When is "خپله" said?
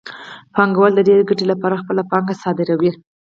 1.81-2.01